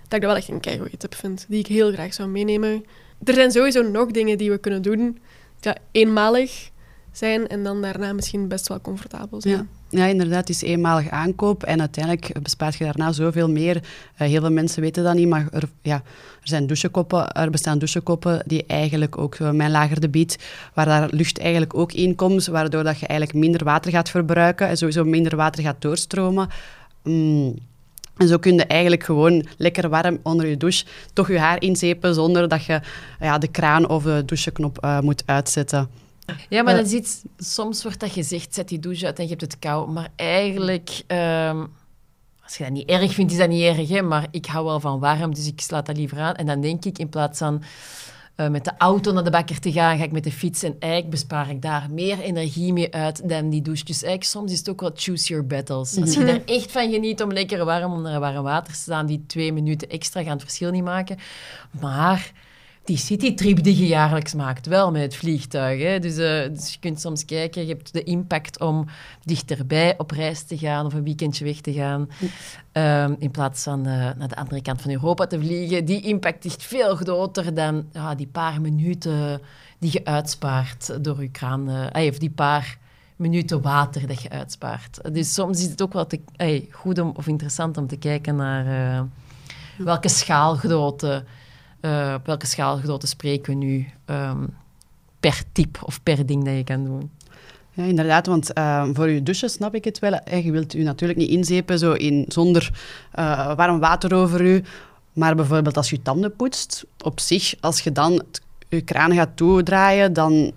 dat 0.08 0.14
ik 0.14 0.22
dat 0.22 0.32
wel 0.32 0.36
echt 0.36 0.48
een 0.48 0.60
keigoede 0.60 0.98
tip 0.98 1.16
vind, 1.16 1.46
die 1.48 1.60
ik 1.60 1.68
heel 1.68 1.92
graag 1.92 2.14
zou 2.14 2.30
meenemen. 2.30 2.86
Er 3.24 3.34
zijn 3.34 3.52
sowieso 3.52 3.82
nog 3.82 4.12
dingen 4.12 4.38
die 4.38 4.52
we 4.52 4.58
kunnen 4.58 4.82
doen. 4.82 5.20
Ja, 5.60 5.76
eenmalig 5.92 6.70
zijn 7.12 7.48
en 7.48 7.64
dan 7.64 7.82
daarna 7.82 8.14
misschien 8.14 8.48
best 8.48 8.68
wel 8.68 8.82
comfortabel 8.82 9.42
zijn. 9.42 9.56
Ja. 9.56 9.66
Ja, 9.92 10.06
inderdaad, 10.06 10.40
het 10.40 10.50
is 10.50 10.62
eenmalig 10.62 11.10
aankoop 11.10 11.64
en 11.64 11.80
uiteindelijk 11.80 12.42
bespaart 12.42 12.76
je 12.76 12.84
daarna 12.84 13.12
zoveel 13.12 13.50
meer. 13.50 13.76
Eh, 14.16 14.28
heel 14.28 14.42
veel 14.42 14.52
mensen 14.52 14.82
weten 14.82 15.04
dat 15.04 15.14
niet, 15.16 15.28
maar 15.28 15.48
er, 15.52 15.70
ja, 15.82 15.96
er 16.42 16.48
zijn 16.48 16.68
douchekoppen, 16.68 17.32
er 17.32 17.50
bestaan 17.50 17.80
douchekoppen 17.80 18.44
die 18.46 18.66
eigenlijk 18.66 19.18
ook 19.18 19.36
zo 19.36 19.54
mijn 19.54 19.72
lager 19.72 20.00
debiet, 20.00 20.38
waar 20.74 20.86
daar 20.86 21.10
lucht 21.12 21.40
eigenlijk 21.40 21.76
ook 21.76 21.94
in 21.94 22.16
komt, 22.16 22.46
waardoor 22.46 22.84
dat 22.84 23.00
je 23.00 23.08
eigenlijk 23.08 23.40
minder 23.40 23.64
water 23.64 23.92
gaat 23.92 24.10
verbruiken 24.10 24.68
en 24.68 24.78
sowieso 24.78 25.04
minder 25.04 25.36
water 25.36 25.64
gaat 25.64 25.82
doorstromen. 25.82 26.48
Mm. 27.04 27.56
En 28.18 28.28
zo 28.28 28.38
kun 28.38 28.56
je 28.56 28.66
eigenlijk 28.66 29.04
gewoon 29.04 29.46
lekker 29.58 29.90
warm 29.90 30.20
onder 30.24 30.48
je 30.48 30.58
douche 30.58 30.86
toch 31.14 31.28
je 31.28 31.40
haar 31.40 31.62
inzepen 31.62 32.14
zonder 32.14 32.48
dat 32.48 32.66
je 32.66 32.82
ja, 33.20 33.38
de 33.38 33.48
kraan 33.48 33.90
of 33.90 34.04
de 34.04 34.24
doucheknop 34.26 34.78
eh, 34.78 35.00
moet 35.00 35.24
uitzetten. 35.26 35.90
Ja, 36.50 36.64
maar 36.64 36.76
dat 36.76 36.86
is 36.86 36.92
iets, 36.92 37.22
soms 37.38 37.84
wordt 37.84 38.00
dat 38.00 38.12
gezegd, 38.12 38.54
zet 38.54 38.68
die 38.68 38.80
douche 38.80 39.06
uit 39.06 39.18
en 39.18 39.24
je 39.24 39.30
hebt 39.30 39.42
het 39.42 39.60
koud. 39.60 39.88
Maar 39.88 40.10
eigenlijk, 40.16 41.04
ehm, 41.08 41.66
als 42.44 42.58
je 42.58 42.64
dat 42.64 42.74
niet 42.74 42.90
erg 42.90 43.14
vindt, 43.14 43.32
is 43.32 43.38
dat 43.38 43.50
niet 43.50 43.64
erg. 43.64 43.90
Hè? 43.90 44.02
Maar 44.02 44.28
ik 44.32 44.46
hou 44.46 44.66
wel 44.66 44.80
van 44.80 45.00
warm, 45.00 45.34
dus 45.34 45.48
ik 45.48 45.62
slaat 45.62 45.86
dat 45.86 45.98
liever 45.98 46.20
aan. 46.20 46.36
En 46.36 46.46
dan 46.46 46.62
denk 46.62 46.86
ik, 46.86 46.98
in 46.98 47.10
plaats 47.10 47.38
van 47.38 47.64
eh, 48.40 48.48
met 48.48 48.64
de 48.66 48.72
auto 48.78 49.12
naar 49.12 49.24
de 49.24 49.30
bakker 49.30 49.60
te 49.60 49.72
gaan, 49.72 49.98
ga 49.98 50.04
ik 50.04 50.12
met 50.12 50.24
de 50.24 50.32
fiets. 50.32 50.64
En 50.64 50.76
eigenlijk 50.80 51.12
bespaar 51.12 51.50
ik 51.50 51.62
daar 51.62 51.88
meer 51.90 52.20
energie 52.20 52.74
mee 52.74 52.94
uit 52.94 53.30
dan 53.30 53.50
die 53.50 53.62
douche. 53.62 53.84
Dus 53.86 54.04
eigenlijk 54.04 54.32
soms 54.32 54.52
is 54.52 54.58
het 54.58 54.70
ook 54.70 54.82
wel 54.82 54.92
choose 54.96 55.28
your 55.28 55.48
battles. 55.48 55.98
Als 55.98 56.14
je 56.14 56.24
er 56.24 56.46
echt 56.46 56.72
van 56.72 56.92
geniet 56.92 57.22
om 57.22 57.32
lekker 57.32 57.66
warm 57.66 57.92
onder 57.94 58.20
warm 58.20 58.44
water 58.44 58.74
te 58.74 58.80
staan, 58.80 59.06
die 59.06 59.24
twee 59.28 59.54
minuten 59.54 59.90
extra 59.90 60.24
gaan 60.24 60.32
het 60.32 60.42
verschil 60.42 60.72
niet 60.72 60.84
maken. 60.84 61.18
Maar 61.80 62.32
die 62.90 62.98
citytrip 62.98 63.64
die 63.64 63.78
je 63.78 63.88
jaarlijks 63.88 64.34
maakt, 64.34 64.66
wel 64.66 64.92
met 64.92 65.02
het 65.02 65.16
vliegtuig. 65.16 65.82
Hè? 65.82 66.00
Dus, 66.00 66.18
eh, 66.18 66.50
dus 66.54 66.74
je 66.74 66.80
kunt 66.80 67.00
soms 67.00 67.26
kijken, 67.26 67.62
je 67.62 67.68
hebt 67.68 67.94
de 67.94 68.04
impact 68.04 68.60
om 68.60 68.86
dichterbij 69.24 69.98
op 69.98 70.12
reis 70.12 70.44
te 70.44 70.58
gaan 70.58 70.86
of 70.86 70.94
een 70.94 71.04
weekendje 71.04 71.46
weg 71.46 71.62
te 71.62 71.74
gaan, 71.74 72.10
ehm, 72.72 73.16
in 73.20 73.32
plaats 73.32 73.64
van 73.64 73.86
eh, 73.86 73.94
naar 73.94 74.28
de 74.28 74.36
andere 74.36 74.62
kant 74.62 74.82
van 74.82 74.92
Europa 74.92 75.28
te 75.28 75.40
vliegen. 75.40 75.86
Die 75.86 76.02
impact 76.02 76.46
is 76.46 76.56
veel 76.58 76.96
groter 76.96 77.54
dan 77.54 77.86
die 78.18 78.28
paar 78.28 78.62
minuten 78.62 79.42
die 79.80 79.92
je 79.94 80.06
uitspaart 80.06 81.04
door 81.04 81.22
je 81.22 81.30
kraan, 81.30 81.70
eh, 81.70 82.08
of 82.08 82.18
die 82.18 82.32
paar 82.32 82.78
minuten 83.16 83.62
water 83.62 84.08
dat 84.08 84.22
je 84.22 84.30
uitspaart. 84.30 85.14
Dus 85.14 85.34
soms 85.34 85.62
is 85.62 85.70
het 85.70 85.82
ook 85.82 85.94
wel 85.94 86.08
goed 86.72 87.00
om, 87.00 87.12
of 87.16 87.28
interessant 87.28 87.78
om 87.78 87.88
te 87.88 87.98
kijken 87.98 88.36
naar 88.36 89.08
welke 89.78 90.10
schaalgrootte 90.10 91.24
eh, 91.82 92.14
op 92.18 92.26
welke 92.26 92.46
schaalgrootte 92.46 93.08
spreken 93.08 93.54
we 93.60 93.66
nu 93.66 93.86
ehm, 94.06 94.44
per 95.20 95.42
type 95.52 95.80
of 95.86 96.04
per 96.04 96.26
ding 96.26 96.44
dat 96.46 96.56
je 96.56 96.64
kan 96.64 96.86
doen? 96.86 97.12
Ja, 97.74 97.84
inderdaad, 97.84 98.26
want 98.28 98.54
eh, 98.54 98.88
voor 98.94 99.10
je 99.10 99.24
douche 99.24 99.48
snap 99.48 99.76
ik 99.76 99.84
het 99.84 100.00
wel. 100.00 100.12
Eh, 100.14 100.46
Je 100.46 100.52
wilt 100.52 100.74
u 100.74 100.84
natuurlijk 100.84 101.20
niet 101.20 101.30
inzepen 101.30 101.80
zo 101.80 101.92
in, 101.94 102.26
zonder 102.28 102.72
eh, 103.12 103.56
warm 103.56 103.80
water 103.80 104.14
over 104.16 104.42
u. 104.42 104.64
Maar 105.14 105.36
bijvoorbeeld 105.36 105.78
als 105.78 105.90
je 105.90 106.02
tanden 106.02 106.36
poetst, 106.36 106.86
op 107.04 107.20
zich, 107.20 107.54
als 107.60 107.80
je 107.82 107.92
dan 107.92 108.12
het- 108.14 108.42
je 108.70 108.82
kraan 108.82 109.14
gaat 109.14 109.30
toedraaien, 109.36 110.14
dan 110.14 110.52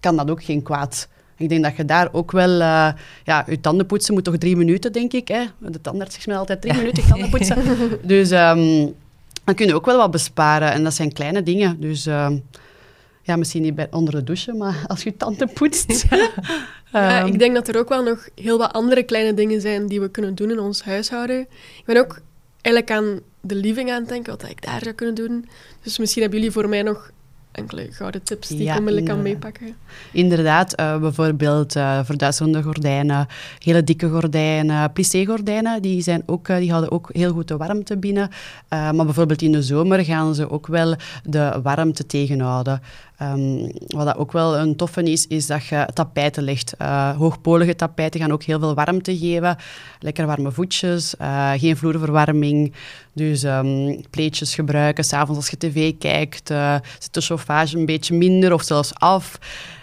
kan 0.00 0.16
dat 0.16 0.30
ook 0.30 0.44
geen 0.44 0.62
kwaad. 0.62 1.08
Ik 1.36 1.48
denk 1.48 1.62
dat 1.62 1.76
je 1.76 1.84
daar 1.84 2.08
ook 2.12 2.32
wel... 2.32 2.50
ja, 2.58 3.44
je 3.46 3.60
tanden 3.60 3.86
poetsen 3.86 4.14
moet 4.14 4.24
toch 4.24 4.36
drie 4.36 4.56
minuten, 4.56 4.92
denk 4.92 5.12
ik. 5.12 5.28
Hè? 5.28 5.44
De 5.58 5.80
tandarts 5.80 6.14
zegt 6.14 6.26
mij 6.26 6.36
altijd 6.36 6.60
drie 6.60 6.74
minuten 6.74 7.06
tanden 7.08 7.30
poetsen. 7.30 7.58
dus 8.02 8.30
ehm, 8.30 8.86
dan 9.50 9.58
kun 9.58 9.68
je 9.68 9.74
ook 9.74 9.86
wel 9.86 9.96
wat 9.96 10.10
besparen. 10.10 10.72
En 10.72 10.84
dat 10.84 10.94
zijn 10.94 11.12
kleine 11.12 11.42
dingen. 11.42 11.80
Dus 11.80 12.06
ehm, 12.06 12.38
ja, 13.22 13.36
misschien 13.36 13.62
niet 13.62 13.74
bij, 13.74 13.88
onder 13.90 14.14
de 14.14 14.24
douche, 14.24 14.52
maar 14.52 14.84
als 14.86 15.02
je 15.02 15.16
tanden 15.16 15.52
poetst. 15.52 16.06
Ja, 16.10 16.30
Ehm, 16.92 17.26
ik 17.26 17.38
denk 17.38 17.54
dat 17.54 17.68
er 17.68 17.78
ook 17.78 17.88
wel 17.88 18.02
nog 18.02 18.28
heel 18.34 18.58
wat 18.58 18.72
andere 18.72 19.02
kleine 19.02 19.34
dingen 19.34 19.60
zijn 19.60 19.86
die 19.86 20.00
we 20.00 20.10
kunnen 20.10 20.34
doen 20.34 20.50
in 20.50 20.58
ons 20.58 20.82
huishouden. 20.82 21.40
Ik 21.40 21.82
ben 21.84 21.96
ook 21.96 22.20
eigenlijk 22.60 22.96
aan 22.96 23.20
de 23.40 23.54
living 23.54 23.90
aan 23.90 24.00
het 24.00 24.08
denken, 24.08 24.32
wat 24.32 24.50
ik 24.50 24.62
daar 24.62 24.80
zou 24.82 24.94
kunnen 24.94 25.14
doen. 25.14 25.48
Dus 25.82 25.98
misschien 25.98 26.22
hebben 26.22 26.40
jullie 26.40 26.54
voor 26.54 26.68
mij 26.68 26.82
nog 26.82 27.10
enkele 27.52 27.88
gouden 27.90 28.22
tips 28.22 28.48
die 28.48 28.62
Ja, 28.62 28.72
ik 28.72 28.78
onmiddellijk 28.78 29.12
kan 29.12 29.22
meepakken. 29.22 29.74
Inderdaad, 30.12 30.74
eh, 30.74 30.98
bijvoorbeeld 30.98 31.76
eh 31.76 32.00
verduisterende 32.04 32.62
gordijnen, 32.62 33.26
hele 33.58 33.84
dikke 33.84 34.08
gordijnen, 34.08 34.92
plissé-gordijnen, 34.92 35.82
die, 35.82 36.02
zijn 36.02 36.22
ook, 36.26 36.48
eh, 36.48 36.56
die 36.56 36.70
houden 36.70 36.90
ook 36.90 37.08
heel 37.12 37.32
goed 37.32 37.48
de 37.48 37.56
warmte 37.56 37.96
binnen. 37.96 38.30
Maar 38.68 39.04
bijvoorbeeld 39.04 39.42
in 39.42 39.52
de 39.52 39.62
zomer 39.62 40.04
gaan 40.04 40.34
ze 40.34 40.50
ook 40.50 40.66
wel 40.66 40.94
de 41.24 41.60
warmte 41.62 42.06
tegenhouden. 42.06 42.80
Ehm, 43.20 43.68
wat 43.86 44.06
dat 44.06 44.16
ook 44.16 44.32
wel 44.32 44.58
een 44.58 44.76
toffe 44.76 45.02
is, 45.02 45.26
is 45.26 45.46
dat 45.46 45.66
je 45.66 45.88
tapijten 45.94 46.42
legt. 46.42 46.74
Eh, 46.76 47.16
hoogpolige 47.16 47.76
tapijten 47.76 48.20
gaan 48.20 48.32
ook 48.32 48.42
heel 48.42 48.58
veel 48.58 48.74
warmte 48.74 49.18
geven. 49.18 49.56
Lekker 49.98 50.26
warme 50.26 50.52
voetjes, 50.52 51.16
eh, 51.16 51.50
geen 51.56 51.76
vloerverwarming. 51.76 52.74
Dus 53.12 53.42
ehm, 53.42 54.00
pleetjes 54.10 54.54
gebruiken, 54.54 55.04
s'avonds 55.04 55.36
als 55.36 55.50
je 55.50 55.56
tv 55.56 55.92
kijkt, 55.98 56.50
eh, 56.50 56.76
zit 56.98 57.14
de 57.14 57.20
chauffage 57.20 57.76
een 57.76 57.86
beetje 57.86 58.14
minder 58.14 58.52
of 58.52 58.62
zelfs 58.62 58.94
af. 58.94 59.38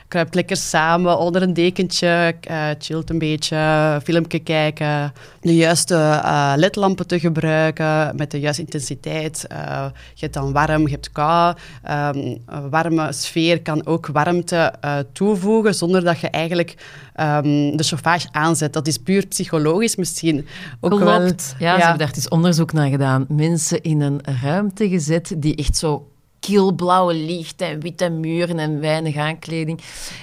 Kruipt 0.07 0.35
lekker 0.35 0.57
samen 0.57 1.17
onder 1.17 1.41
een 1.41 1.53
dekentje, 1.53 2.35
eh 2.41 2.67
chillt 2.79 3.09
een 3.09 3.17
beetje, 3.19 3.99
filmpje 4.03 4.39
kijken. 4.39 5.13
De 5.41 5.55
juiste 5.55 5.95
eh, 5.95 6.53
ledlampen 6.55 7.07
te 7.07 7.19
gebruiken 7.19 8.15
met 8.15 8.31
de 8.31 8.39
juiste 8.39 8.61
intensiteit. 8.61 9.45
Eh, 9.47 9.85
je 10.13 10.19
hebt 10.19 10.33
dan 10.33 10.51
warm, 10.53 10.81
je 10.85 10.89
hebt 10.91 11.11
kou. 11.11 11.55
Ehm, 11.83 12.17
een 12.45 12.69
warme 12.69 13.11
sfeer 13.13 13.61
kan 13.61 13.85
ook 13.85 14.07
warmte 14.07 14.73
toevoegen 15.13 15.75
zonder 15.75 16.03
dat 16.03 16.19
je 16.19 16.29
eigenlijk 16.29 16.75
ehm, 17.13 17.75
de 17.75 17.83
chauffage 17.83 18.27
aanzet. 18.31 18.73
Dat 18.73 18.87
is 18.87 18.97
puur 18.97 19.25
psychologisch 19.27 19.95
misschien. 19.95 20.47
Ook 20.81 20.99
wel- 20.99 21.19
Klopt. 21.19 21.55
Ja, 21.59 21.73
ze 21.75 21.81
hebben 21.81 22.05
daar 22.05 22.13
dus 22.13 22.27
onderzoek 22.27 22.73
naar 22.73 22.89
gedaan. 22.89 23.25
Mensen 23.27 23.81
in 23.81 24.01
een 24.01 24.19
ruimte 24.41 24.89
gezet 24.89 25.33
die 25.37 25.55
echt 25.55 25.77
zo 25.77 26.07
kielblauwe 26.47 27.13
licht 27.13 27.61
en 27.61 27.79
witte 27.79 28.09
muren 28.09 28.59
en 28.59 28.79
weinig 28.79 29.17
aankleding. 29.17 29.81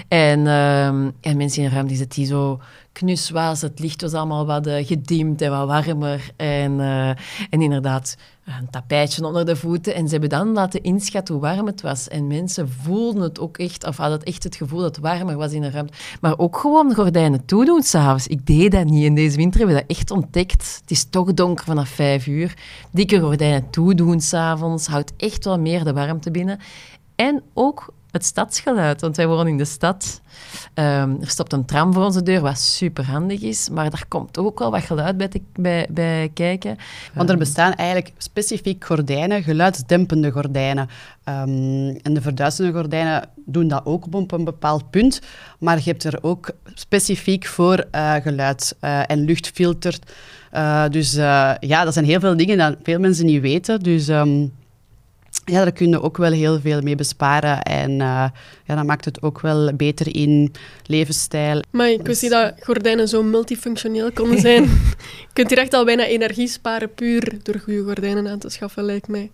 En, 0.08 0.46
ehm, 0.46 1.10
en 1.20 1.36
mensen 1.36 1.62
in 1.62 1.68
een 1.68 1.74
ruimte 1.74 2.06
die 2.06 2.26
zo 2.26 2.60
knus 2.94 3.30
was. 3.30 3.60
Het 3.60 3.78
licht 3.78 4.00
was 4.00 4.12
allemaal 4.12 4.46
wat 4.46 4.66
eh, 4.66 4.86
gedimd 4.86 5.40
en 5.42 5.50
wat 5.50 5.66
warmer. 5.66 6.30
En, 6.36 6.80
eh, 6.80 7.08
en 7.50 7.62
inderdaad, 7.62 8.16
een 8.44 8.70
tapijtje 8.70 9.26
onder 9.26 9.46
de 9.46 9.56
voeten. 9.56 9.94
En 9.94 10.04
ze 10.04 10.10
hebben 10.10 10.28
dan 10.28 10.52
laten 10.52 10.82
inschatten 10.82 11.34
hoe 11.34 11.42
warm 11.42 11.66
het 11.66 11.80
was. 11.80 12.08
En 12.08 12.26
mensen 12.26 12.68
voelden 12.68 13.22
het 13.22 13.40
ook 13.40 13.58
echt, 13.58 13.86
of 13.86 13.96
hadden 13.96 14.22
echt 14.22 14.42
het 14.42 14.56
gevoel 14.56 14.80
dat 14.80 14.96
het 14.96 15.04
warmer 15.04 15.36
was 15.36 15.52
in 15.52 15.62
een 15.62 15.70
ruimte. 15.70 15.92
Maar 16.20 16.38
ook 16.38 16.58
gewoon 16.58 16.88
de 16.88 16.94
gordijnen 16.94 17.44
toedoen 17.44 17.82
s'avonds. 17.82 18.26
Ik 18.26 18.46
deed 18.46 18.72
dat 18.72 18.84
niet. 18.84 19.06
En 19.06 19.14
deze 19.14 19.36
winter 19.36 19.58
hebben 19.58 19.76
we 19.76 19.84
dat 19.86 19.96
echt 19.96 20.10
ontdekt. 20.10 20.78
Het 20.80 20.90
is 20.90 21.04
toch 21.04 21.34
donker 21.34 21.64
vanaf 21.64 21.88
vijf 21.88 22.26
uur. 22.26 22.54
Dikke 22.90 23.20
gordijnen 23.20 23.70
toedoen 23.70 24.20
s'avonds 24.20 24.86
houdt 24.86 25.12
echt 25.16 25.44
wel 25.44 25.58
meer 25.58 25.84
de 25.84 25.92
warmte 25.92 26.30
binnen. 26.30 26.58
En 27.14 27.42
ook 27.52 27.92
het 28.14 28.24
stadsgeluid, 28.24 29.00
want 29.00 29.16
wij 29.16 29.26
wonen 29.26 29.46
in 29.46 29.56
de 29.56 29.64
stad. 29.64 30.20
Ehm, 30.74 31.10
er 31.20 31.28
stopt 31.28 31.52
een 31.52 31.64
tram 31.64 31.92
voor 31.92 32.04
onze 32.04 32.22
deur, 32.22 32.40
wat 32.40 32.58
super 32.58 33.06
handig 33.06 33.40
is. 33.40 33.68
Maar 33.68 33.90
daar 33.90 34.04
komt 34.08 34.38
ook 34.38 34.58
wel 34.58 34.70
wat 34.70 34.82
geluid 34.82 35.16
bij, 35.16 35.28
te- 35.28 35.42
bij, 35.54 35.86
bij 35.90 36.30
kijken. 36.34 36.76
Want 37.14 37.30
er 37.30 37.38
bestaan 37.38 37.72
eigenlijk 37.72 38.12
specifiek 38.18 38.84
gordijnen, 38.84 39.42
geluidsdempende 39.42 40.30
gordijnen. 40.30 40.88
Ehm, 41.24 41.96
en 42.02 42.14
de 42.14 42.20
verduisterende 42.20 42.78
gordijnen 42.78 43.28
doen 43.46 43.68
dat 43.68 43.86
ook 43.86 44.06
op 44.06 44.32
een 44.32 44.44
bepaald 44.44 44.90
punt. 44.90 45.20
Maar 45.58 45.76
je 45.76 45.90
hebt 45.90 46.04
er 46.04 46.18
ook 46.22 46.50
specifiek 46.74 47.46
voor 47.46 47.86
eh, 47.90 48.14
geluid 48.14 48.76
eh, 48.80 49.10
en 49.10 49.24
luchtfilter. 49.24 49.98
Eh, 50.50 50.84
dus 50.88 51.12
ja, 51.12 51.84
dat 51.84 51.92
zijn 51.92 52.04
heel 52.04 52.20
veel 52.20 52.36
dingen 52.36 52.68
die 52.68 52.78
veel 52.82 52.98
mensen 52.98 53.26
niet 53.26 53.40
weten. 53.40 53.80
Dus 53.80 54.08
ehm, 54.08 54.46
ja, 55.44 55.62
daar 55.62 55.72
kun 55.72 55.88
je 55.88 56.02
ook 56.02 56.16
wel 56.16 56.32
heel 56.32 56.60
veel 56.60 56.80
mee 56.80 56.94
besparen. 56.94 57.62
En 57.62 57.90
eh, 57.90 58.26
ja, 58.64 58.74
dat 58.74 58.84
maakt 58.84 59.04
het 59.04 59.22
ook 59.22 59.40
wel 59.40 59.72
beter 59.76 60.16
in 60.16 60.52
levensstijl. 60.86 61.62
Maar 61.70 61.90
ik 61.90 62.06
wist 62.06 62.22
niet 62.22 62.30
dat 62.30 62.54
gordijnen 62.60 63.08
zo 63.08 63.22
multifunctioneel 63.22 64.12
konden 64.12 64.40
zijn. 64.40 64.62
je 65.22 65.32
kunt 65.32 65.48
hier 65.48 65.58
echt 65.58 65.74
al 65.74 65.84
bijna 65.84 66.06
energie 66.06 66.48
sparen 66.48 66.94
puur 66.94 67.38
door 67.42 67.60
goede 67.60 67.82
gordijnen 67.82 68.28
aan 68.28 68.38
te 68.38 68.50
schaffen, 68.50 68.84
lijkt 68.84 69.08
mij. 69.08 69.30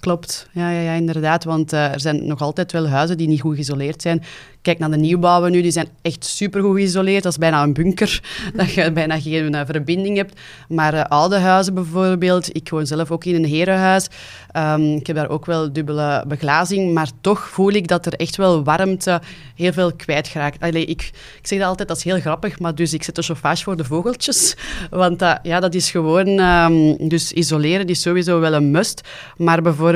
Klopt, 0.00 0.48
ja, 0.52 0.70
ja, 0.70 0.80
ja 0.80 0.92
inderdaad. 0.92 1.44
Want 1.44 1.72
eh, 1.72 1.92
er 1.92 2.00
zijn 2.00 2.26
nog 2.26 2.40
altijd 2.40 2.72
wel 2.72 2.88
huizen 2.88 3.16
die 3.16 3.28
niet 3.28 3.40
goed 3.40 3.54
geïsoleerd 3.54 4.02
zijn. 4.02 4.22
Kijk 4.62 4.78
naar 4.78 4.90
de 4.90 4.96
nieuwbouwen 4.96 5.50
nu, 5.50 5.62
die 5.62 5.70
zijn 5.70 5.88
echt 6.02 6.24
supergoed 6.24 6.76
geïsoleerd. 6.76 7.22
Dat 7.22 7.32
is 7.32 7.38
bijna 7.38 7.62
een 7.62 7.72
bunker, 7.72 8.22
dat 8.54 8.72
je 8.72 8.92
bijna 8.92 9.20
geen 9.20 9.54
eh, 9.54 9.60
verbinding 9.66 10.16
hebt. 10.16 10.40
Maar 10.68 10.94
eh, 10.94 11.04
oude 11.04 11.36
huizen 11.36 11.74
bijvoorbeeld, 11.74 12.56
ik 12.56 12.68
woon 12.68 12.86
zelf 12.86 13.10
ook 13.10 13.24
in 13.24 13.34
een 13.34 13.44
herenhuis. 13.44 14.08
Ehm, 14.50 14.82
ik 14.82 15.06
heb 15.06 15.16
daar 15.16 15.28
ook 15.28 15.46
wel 15.46 15.72
dubbele 15.72 16.24
beglazing, 16.28 16.94
maar 16.94 17.10
toch 17.20 17.48
voel 17.48 17.70
ik 17.70 17.88
dat 17.88 18.06
er 18.06 18.12
echt 18.12 18.36
wel 18.36 18.64
warmte 18.64 19.20
heel 19.54 19.72
veel 19.72 19.92
kwijtgeraakt. 19.92 20.62
Allee, 20.62 20.84
ik, 20.84 21.10
ik 21.40 21.46
zeg 21.46 21.58
dat 21.58 21.68
altijd, 21.68 21.88
dat 21.88 21.96
is 21.96 22.04
heel 22.04 22.20
grappig, 22.20 22.58
maar 22.58 22.74
dus 22.74 22.92
ik 22.92 23.02
zet 23.02 23.14
de 23.14 23.22
chauffage 23.22 23.62
voor 23.62 23.76
de 23.76 23.84
vogeltjes. 23.84 24.56
Want 24.90 25.20
ja, 25.42 25.60
dat 25.60 25.74
is 25.74 25.90
gewoon... 25.90 26.26
ehm, 26.26 27.08
dus 27.08 27.32
isoleren 27.32 27.86
is 27.86 28.00
sowieso 28.00 28.40
wel 28.40 28.52
een 28.52 28.70
must. 28.70 29.00
Maar 29.36 29.62
bijvoorbeeld 29.62 29.89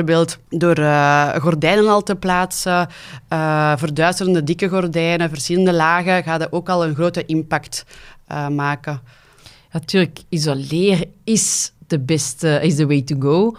door 0.49 0.75
eh, 0.75 1.35
gordijnen 1.35 1.87
al 1.87 2.03
te 2.03 2.15
plaatsen, 2.15 2.87
eh, 3.27 3.77
verduisterende 3.77 4.43
dikke 4.43 4.69
gordijnen, 4.69 5.29
verschillende 5.29 5.73
lagen, 5.73 6.23
gaat 6.23 6.39
dat 6.39 6.51
ook 6.51 6.69
al 6.69 6.85
een 6.85 6.95
grote 6.95 7.25
impact 7.25 7.85
eh, 8.27 8.47
maken. 8.47 9.01
Natuurlijk, 9.71 10.19
isoleren 10.29 11.11
is 11.23 11.73
de 11.87 11.99
beste, 11.99 12.59
is 12.61 12.75
de 12.75 12.87
way 12.87 13.01
to 13.01 13.15
go. 13.19 13.55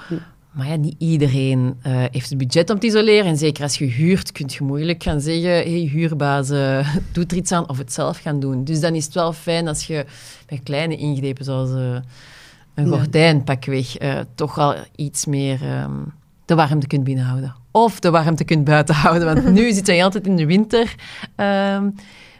Maar 0.51 0.69
ja, 0.69 0.77
niet 0.77 0.95
iedereen 0.99 1.77
heeft 1.83 2.29
het 2.29 2.39
budget 2.39 2.71
om 2.71 2.79
te 2.79 2.87
isoleren. 2.87 3.27
En 3.27 3.37
zeker 3.37 3.63
als 3.63 3.79
je 3.79 3.85
huurt, 3.85 4.33
kun 4.33 4.47
je 4.49 4.65
moeilijk 4.65 5.03
gaan 5.03 5.21
zeggen... 5.21 5.51
hey, 5.51 5.89
huurbaas, 5.93 6.51
eh, 6.51 6.97
doet 7.13 7.31
er 7.31 7.37
iets 7.37 7.53
aan 7.53 7.69
of 7.69 7.79
het 7.79 7.93
zelf 7.93 8.19
gaan 8.19 8.41
doen. 8.41 8.65
Dus 8.65 8.81
dan 8.81 8.95
is 8.95 9.05
het 9.05 9.15
wel 9.15 9.33
fijn 9.33 9.69
als 9.69 9.87
je 9.87 10.05
met 10.49 10.61
kleine 10.63 10.97
ingrepen, 10.97 11.45
zoals 11.45 11.71
een 12.75 12.89
gordijn, 12.89 13.45
pakweg, 13.45 13.97
toch 14.35 14.59
al 14.59 14.75
iets 14.95 15.27
meer 15.27 15.63
ehm, 15.63 15.93
de 16.47 16.55
warmte 16.55 16.87
kunt 16.87 17.05
binnenhouden. 17.05 17.55
Of 17.71 18.01
de 18.01 18.11
warmte 18.11 18.45
kunt 18.45 18.65
buiten 18.65 18.95
houden. 18.95 19.35
Want 19.35 19.53
nu 19.53 19.73
zitten 19.73 19.95
we 19.97 20.03
altijd 20.03 20.27
in 20.27 20.37
de 20.37 20.47
winter 20.47 20.95
ehm, 21.37 21.85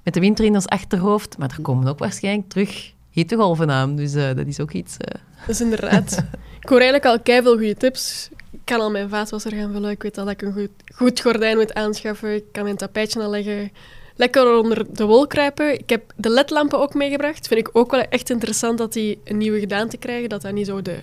met 0.05 0.15
de 0.15 0.21
winter 0.21 0.45
in 0.45 0.55
ons 0.55 0.67
achterhoofd. 0.67 1.39
Maar 1.39 1.51
er 1.57 1.63
komen 1.63 1.89
ook 1.89 1.99
waarschijnlijk 1.99 2.49
terug 2.49 2.93
hittegolven 3.11 3.71
aan. 3.71 3.97
Dus 3.97 4.15
eh, 4.15 4.27
dat 4.37 4.47
is 4.47 4.61
ook 4.61 4.73
iets... 4.73 4.97
eh, 4.97 5.21
Dus 5.47 5.61
inderdaad. 5.61 6.25
ik 6.61 6.69
hoor 6.69 6.81
eigenlijk 6.81 7.07
al 7.07 7.21
keiveel 7.21 7.53
goede 7.57 7.75
tips. 7.77 8.29
Ik 8.51 8.61
kan 8.65 8.81
al 8.81 8.91
mijn 8.91 9.09
vaatwasser 9.09 9.53
gaan 9.53 9.73
vullen. 9.73 9.91
Ik 9.91 10.03
weet 10.03 10.15
dat 10.15 10.29
ik 10.29 10.43
een 10.43 10.53
goed, 10.53 10.71
goed 10.95 11.21
gordijn 11.21 11.57
moet 11.57 11.75
aanschaffen. 11.75 12.35
Ik 12.35 12.45
kan 12.53 12.65
mijn 12.65 12.77
tapijtje 12.77 13.23
al 13.23 13.31
leggen. 13.31 13.71
Lekker 14.17 14.59
onder 14.59 14.87
de 14.93 15.05
wol 15.05 15.27
kruipen. 15.27 15.79
Ik 15.79 15.91
heb 15.91 16.13
de 16.17 16.31
ledlampen 16.31 16.79
ook 16.81 16.95
meegebracht. 16.95 17.47
Vind 17.49 17.61
ik 17.61 17.71
ook 17.73 17.91
wel 17.91 18.01
echt 18.01 18.31
interessant 18.31 18.79
dat 18.79 18.93
die 18.93 19.19
een 19.25 19.37
nieuwe 19.37 19.59
gedaante 19.61 19.97
krijgen. 19.97 20.29
Dat 20.29 20.43
dat 20.43 20.53
niet 20.53 20.67
zo 20.67 20.83
de 20.83 20.99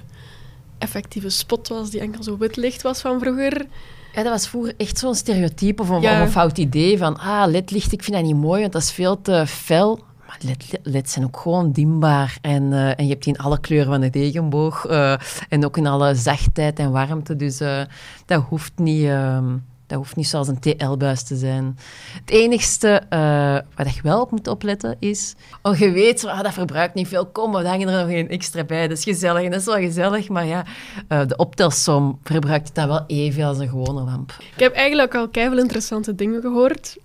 effectieve 0.78 1.30
spot 1.30 1.68
was 1.68 1.90
die 1.90 2.00
enkel 2.00 2.24
zo 2.24 2.38
wit 2.38 2.56
licht 2.56 2.82
was 2.82 3.02
van 3.02 3.20
vroeger. 3.20 3.66
Ja, 4.14 4.24
dat 4.24 4.32
was 4.32 4.48
vroeger 4.48 4.74
echt 4.78 4.98
zo'n 4.98 5.16
stereotype 5.16 5.82
of 5.82 5.90
een, 5.90 6.02
Ja. 6.02 6.14
of 6.14 6.26
een 6.26 6.32
fout 6.32 6.58
idee 6.58 6.98
van 6.98 7.18
ah, 7.20 7.48
ledlicht, 7.48 7.92
ik 7.92 8.04
vind 8.04 8.16
dat 8.18 8.26
niet 8.26 8.36
mooi, 8.36 8.62
want 8.62 8.74
dat 8.74 8.82
is 8.82 8.92
veel 8.92 9.22
te 9.22 9.44
fel. 9.48 10.00
Maar 10.28 10.38
led, 10.42 10.80
leds 10.84 11.14
zijn 11.14 11.26
ook 11.26 11.40
gewoon 11.40 11.72
dimbaar. 11.72 12.38
En, 12.42 12.74
eh, 12.74 12.88
en 13.00 13.04
je 13.06 13.10
hebt 13.10 13.24
die 13.24 13.34
in 13.34 13.40
alle 13.40 13.60
kleuren 13.60 13.92
van 13.92 14.02
de 14.02 14.10
regenboog. 14.12 14.86
eh, 14.86 15.14
en 15.50 15.66
ook 15.66 15.78
in 15.78 15.88
alle 15.88 16.16
zachtheid 16.16 16.80
en 16.80 16.92
warmte. 16.92 17.36
Dus 17.36 17.60
eh, 17.60 17.82
dat 18.26 18.44
hoeft 18.44 18.72
niet... 18.76 19.04
ehm, 19.06 19.56
dat 19.94 20.02
hoeft 20.02 20.16
niet 20.16 20.28
zoals 20.28 20.48
een 20.48 20.60
TL-buis 20.60 21.24
te 21.24 21.36
zijn. 21.36 21.78
Het 22.20 22.30
enigste 22.30 23.02
eh, 23.10 23.20
waar 23.76 23.94
je 23.94 24.00
wel 24.04 24.22
op 24.22 24.32
moet 24.32 24.48
opletten 24.48 24.96
is... 25.00 25.36
Oh, 25.62 25.78
je 25.78 25.92
weet, 25.92 26.26
ah, 26.26 26.42
dat 26.42 26.54
verbruikt 26.54 26.94
niet 26.94 27.08
veel. 27.08 27.26
Kom, 27.26 27.52
we 27.52 27.68
hangen 27.68 27.88
er 27.88 28.06
nog 28.06 28.16
een 28.16 28.30
extra 28.30 28.64
bij. 28.64 28.88
Dat 28.88 28.98
is 28.98 29.04
gezellig 29.04 29.44
en 29.44 29.52
dat 29.52 29.60
is 29.60 29.66
wel 29.66 29.76
gezellig. 29.76 30.30
Maar 30.30 30.46
ja, 30.46 30.66
eh, 31.08 31.28
de 31.28 31.36
optelsom 31.36 32.20
verbruikt 32.24 32.76
dat 32.76 32.88
wel 32.88 33.04
evenveel 33.08 33.48
als 33.48 33.58
een 33.58 33.70
gewone 33.70 34.02
lamp. 34.02 34.36
Ik 34.56 34.60
heb 34.60 34.74
eigenlijk 34.74 35.16
al 35.16 35.30
keiveel 35.30 35.58
interessante 35.58 36.16
dingen 36.16 36.42
gehoord. 36.42 36.98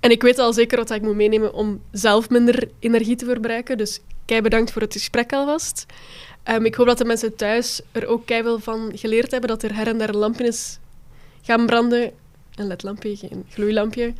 En 0.00 0.10
ik 0.10 0.22
weet 0.22 0.38
al 0.38 0.52
zeker 0.52 0.78
wat 0.78 0.90
ik 0.90 1.02
moet 1.02 1.14
meenemen 1.14 1.54
om 1.54 1.80
zelf 1.90 2.30
minder 2.30 2.68
energie 2.78 3.16
te 3.16 3.24
verbruiken. 3.24 3.78
Dus 3.78 4.00
kei 4.24 4.40
bedankt 4.40 4.72
voor 4.72 4.82
het 4.82 4.92
gesprek 4.92 5.32
alvast. 5.32 5.86
Ehm, 6.42 6.64
ik 6.64 6.74
hoop 6.74 6.86
dat 6.86 6.98
de 6.98 7.04
mensen 7.04 7.36
thuis 7.36 7.80
er 7.92 8.06
ook 8.06 8.26
keiveel 8.26 8.58
van 8.58 8.92
geleerd 8.94 9.30
hebben 9.30 9.48
dat 9.48 9.62
er 9.62 9.74
her 9.74 9.86
en 9.86 9.98
daar 9.98 10.14
een 10.14 10.34
gaan 11.44 11.66
branden. 11.66 12.12
Een 12.54 12.66
ledlampje, 12.66 13.16
geen 13.16 13.44
gloeilampje. 13.48 14.12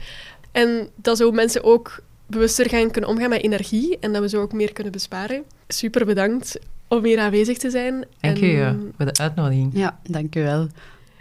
En 0.52 0.88
dat 0.94 1.16
zo 1.16 1.30
mensen 1.30 1.64
ook 1.64 2.02
bewuster 2.26 2.68
gaan 2.68 2.90
kunnen 2.90 3.10
omgaan 3.10 3.28
met 3.28 3.42
energie 3.42 3.98
en 3.98 4.12
dat 4.12 4.22
we 4.22 4.28
zo 4.28 4.40
ook 4.40 4.52
meer 4.52 4.72
kunnen 4.72 4.92
besparen. 4.92 5.44
Super 5.68 6.06
bedankt 6.06 6.58
om 6.88 7.04
hier 7.04 7.18
aanwezig 7.18 7.58
te 7.58 7.70
zijn. 7.70 8.04
Dank 8.20 8.36
en, 8.36 8.44
u 8.44 8.60
eh, 8.60 8.74
voor 8.96 9.06
de 9.06 9.20
uitnodiging. 9.22 9.70
Ja, 9.74 10.00
dank 10.02 10.34
u 10.34 10.42
wel. 10.42 10.68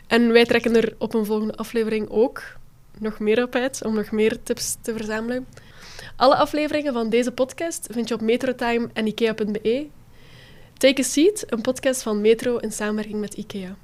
En 0.07 0.31
wij 0.31 0.45
trekken 0.45 0.75
er 0.75 0.95
op 0.97 1.13
een 1.13 1.25
volgende 1.25 1.55
aflevering 1.55 2.09
ook 2.09 2.43
nog 2.99 3.19
meer 3.19 3.43
op 3.43 3.55
uit, 3.55 3.85
om 3.85 3.93
nog 3.93 4.11
meer 4.11 4.43
tips 4.43 4.77
te 4.81 4.93
verzamelen. 4.93 5.45
Alle 6.15 6.35
afleveringen 6.35 6.93
van 6.93 7.09
deze 7.09 7.31
podcast 7.31 7.87
vind 7.91 8.07
je 8.07 8.13
op 8.13 8.21
metrotime 8.21 8.89
en 8.93 9.07
ikea.be. 9.07 9.87
Take 10.77 11.01
a 11.01 11.03
Seat, 11.03 11.43
een 11.47 11.61
podcast 11.61 12.01
van 12.01 12.21
Metro 12.21 12.57
in 12.57 12.71
samenwerking 12.71 13.19
met 13.19 13.33
IKEA. 13.33 13.75